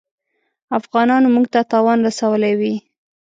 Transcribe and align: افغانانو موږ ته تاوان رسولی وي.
افغانانو 0.79 1.27
موږ 1.35 1.45
ته 1.53 1.59
تاوان 1.71 1.97
رسولی 2.07 2.53
وي. 2.59 2.73